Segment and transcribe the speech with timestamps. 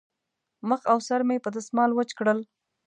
[0.69, 2.39] مخ او سر مې په دستمال وچ کړل.